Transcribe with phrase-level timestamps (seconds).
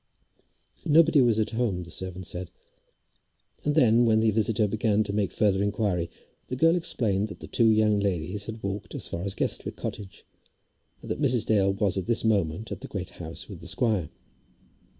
[0.87, 2.49] Nobody was at home, the servant said;
[3.63, 6.09] and then, when the visitor began to make further inquiry,
[6.47, 10.25] the girl explained that the two young ladies had walked as far as Guestwick Cottage,
[11.03, 11.45] and that Mrs.
[11.45, 14.09] Dale was at this moment at the Great House with the squire.